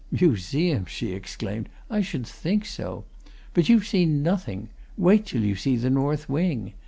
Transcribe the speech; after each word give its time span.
"Museum!" 0.09 0.83
she 0.87 1.11
exclaimed. 1.11 1.69
"I 1.87 2.01
should 2.01 2.25
think 2.25 2.65
so! 2.65 3.05
But 3.53 3.69
you've 3.69 3.85
seen 3.85 4.23
nothing 4.23 4.69
wait 4.97 5.27
till 5.27 5.43
you 5.43 5.55
see 5.55 5.75
the 5.75 5.91
north 5.91 6.27
wing. 6.27 6.73